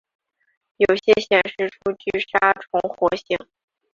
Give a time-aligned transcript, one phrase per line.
[0.77, 3.37] 有些显示出具杀虫活性。